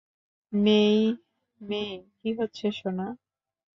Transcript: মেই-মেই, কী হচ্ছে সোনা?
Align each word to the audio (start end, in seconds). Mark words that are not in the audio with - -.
মেই-মেই, 0.53 1.91
কী 2.17 2.29
হচ্ছে 2.39 2.65
সোনা? 2.71 3.07